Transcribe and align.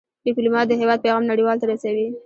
ډيپلومات 0.25 0.65
د 0.67 0.73
هېواد 0.81 0.99
پېغام 1.03 1.23
نړیوالو 1.31 1.61
ته 1.61 1.65
رسوي. 1.71 2.07